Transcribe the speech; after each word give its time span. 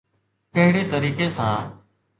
ڪهڙي 0.55 0.83
طريقي 0.91 1.27
سان؟ 1.37 1.57